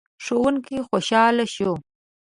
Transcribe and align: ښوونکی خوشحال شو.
ښوونکی 0.25 0.77
خوشحال 0.87 1.35
شو. 1.55 1.71